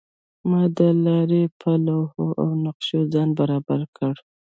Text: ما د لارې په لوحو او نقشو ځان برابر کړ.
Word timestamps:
ما 0.49 0.61
د 0.77 0.79
لارې 1.05 1.43
په 1.61 1.71
لوحو 1.85 2.25
او 2.41 2.49
نقشو 2.65 2.99
ځان 3.13 3.29
برابر 3.39 3.81
کړ. 3.97 4.13